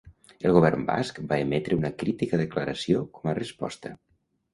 El 0.47 0.53
govern 0.53 0.85
basc 0.85 1.19
va 1.33 1.37
emetre 1.45 1.77
una 1.81 1.91
crítica 2.03 2.39
declaració 2.43 3.03
com 3.19 3.31
a 3.33 3.37
resposta. 3.41 3.93